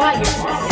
[0.00, 0.69] Why?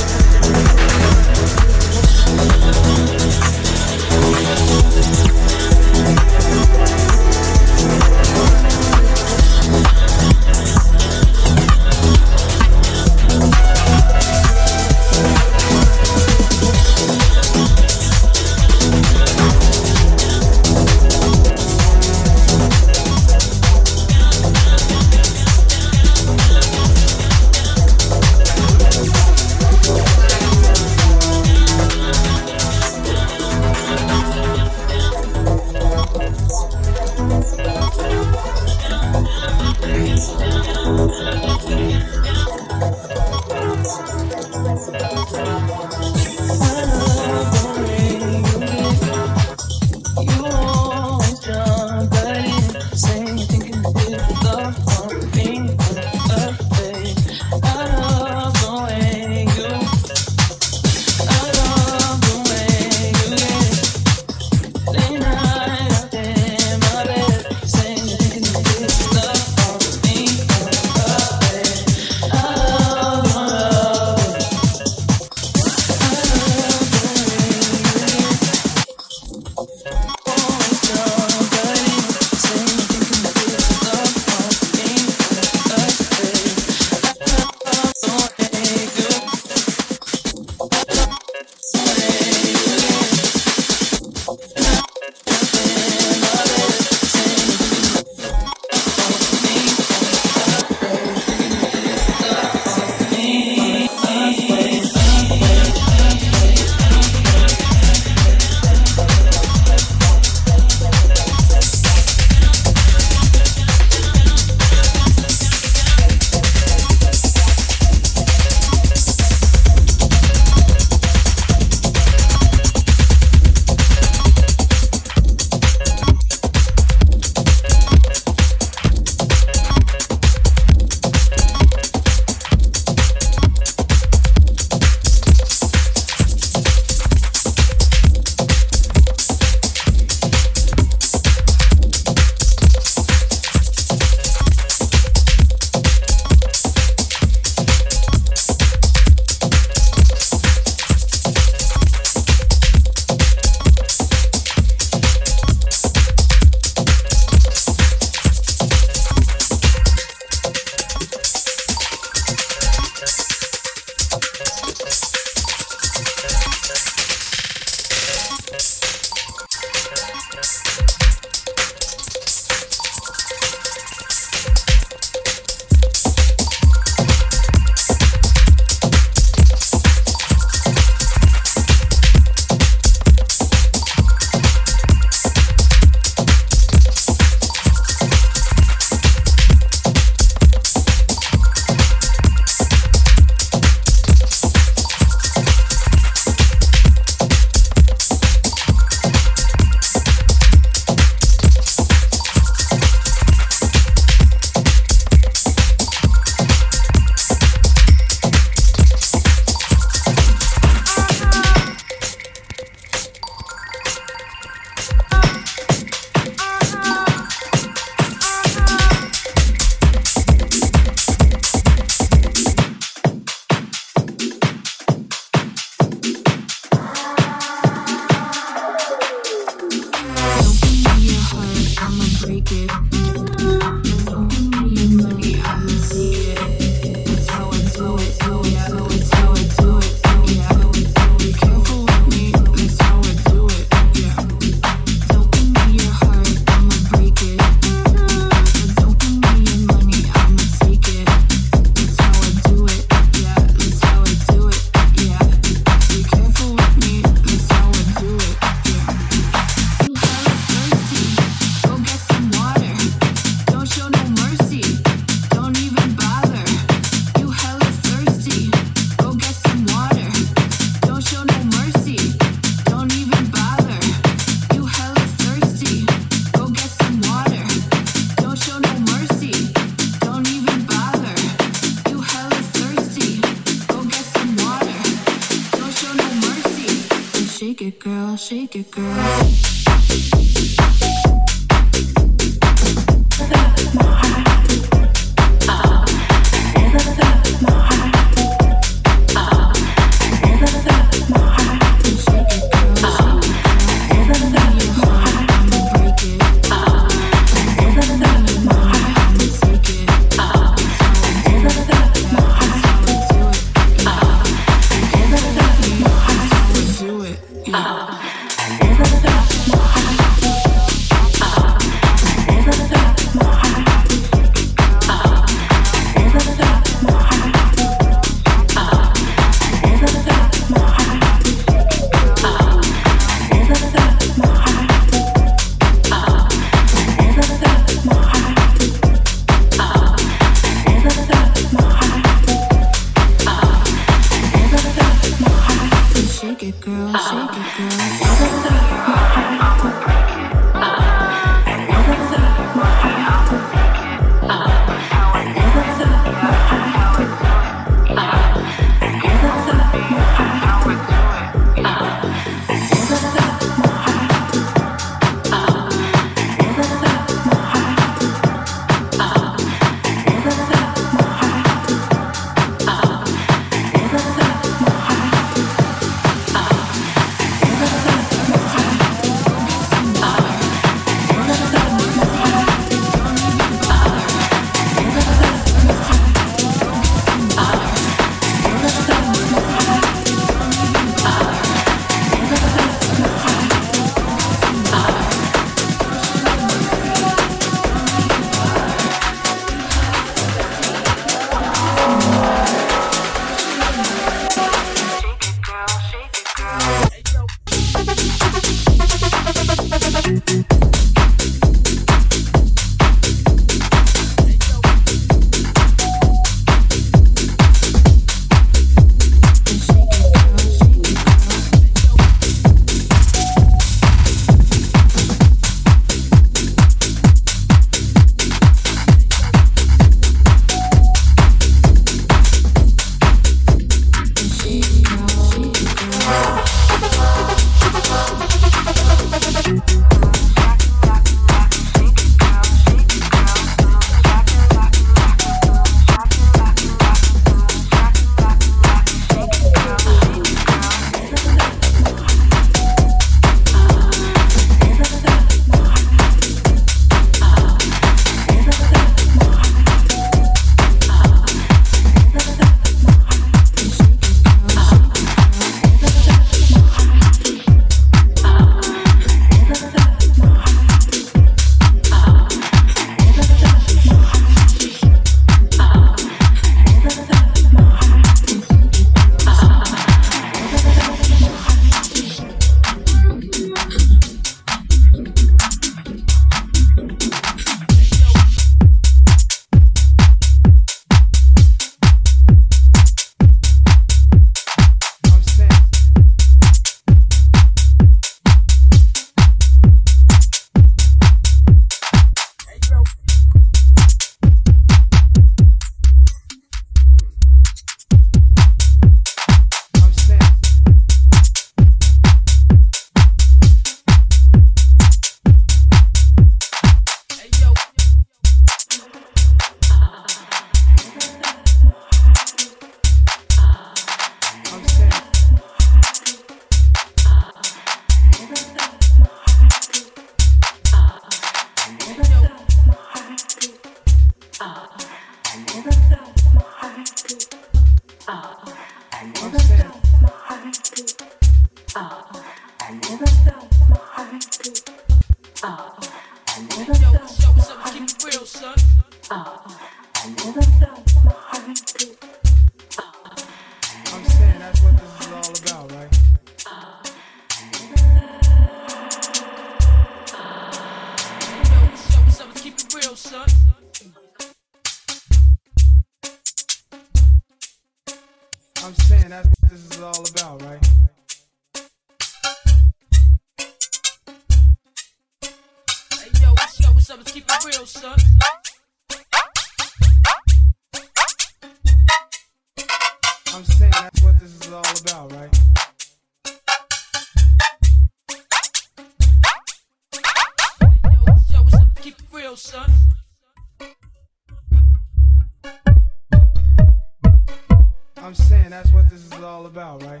[598.06, 600.00] I'm saying that's what this is all about, right?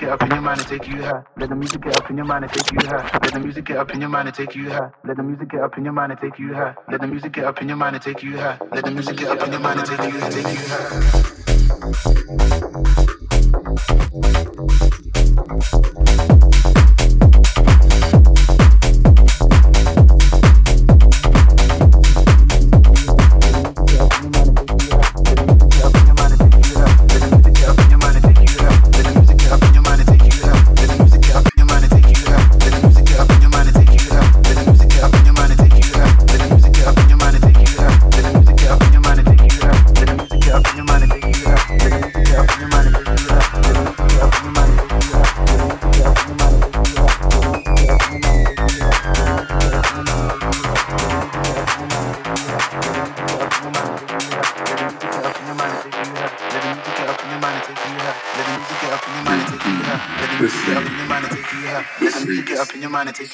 [0.00, 1.22] Take you high.
[1.36, 3.10] Let the music get up in your mind and take you high.
[3.22, 4.90] Let the music get up in your mind and take you high.
[5.04, 6.74] Let the music get up in your mind and take you high.
[6.88, 8.58] Let the music get up in your mind and take you high.
[8.72, 12.19] Let the music get up in your mind and take you, take you high.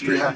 [0.06, 0.35] Take you